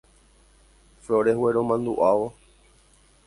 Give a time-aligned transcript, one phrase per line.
[1.03, 2.25] Flores gueromanduʼávo.